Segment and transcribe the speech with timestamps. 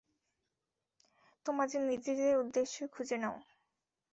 [1.45, 3.37] তোমাদের নিজের উদ্দেশ্য খুঁজে নাও।